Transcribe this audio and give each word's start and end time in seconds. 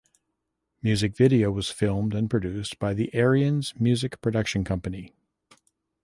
Music 0.81 1.15
Video 1.15 1.51
was 1.51 1.69
filmed 1.69 2.15
and 2.15 2.27
produced 2.27 2.79
by 2.79 2.91
the 2.91 3.13
Aryans 3.13 3.75
Music 3.79 4.19
production 4.19 4.63
company. 4.63 5.13